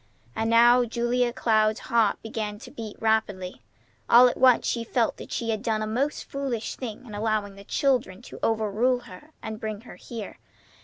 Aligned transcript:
And 0.35 0.49
now 0.49 0.83
Julia 0.83 1.31
Cloud's 1.31 1.81
heart 1.81 2.19
began 2.23 2.57
to 2.57 2.71
beat 2.71 2.95
rapidly. 2.99 3.61
All 4.09 4.27
at 4.27 4.35
once 4.35 4.65
she 4.65 4.83
felt 4.83 5.17
that 5.17 5.31
she 5.31 5.51
had 5.51 5.61
done 5.61 5.83
a 5.83 5.85
most 5.85 6.23
foolish 6.23 6.75
thing 6.75 7.05
in 7.05 7.13
allowing 7.13 7.53
the 7.53 7.63
children 7.63 8.23
to 8.23 8.39
overrule 8.41 9.01
her 9.01 9.29
and 9.43 9.59
bring 9.59 9.81
her 9.81 9.97
here. 9.97 10.39